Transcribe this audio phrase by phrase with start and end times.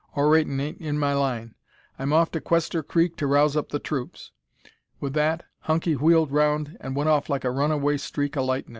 [0.17, 1.53] Oratin' ain't in my line.
[1.99, 4.31] I'm off to Quester Creek to rouse up the troops.'
[4.99, 8.69] Wi' that Hunky wheeled round an' went off like a runaway streak o' lightnin'.